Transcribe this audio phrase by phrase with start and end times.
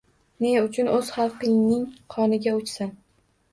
[0.45, 1.85] Nechun oʼz xalqingning
[2.17, 2.93] qoniga oʼchsan!